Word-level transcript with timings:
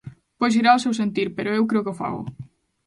Pois 0.39 0.51
será 0.55 0.71
o 0.77 0.83
seu 0.83 0.93
sentir, 0.99 1.27
pero 1.35 1.49
eu 1.57 1.63
creo 1.69 1.83
que 1.85 1.93
o 1.93 1.99
fago. 2.01 2.21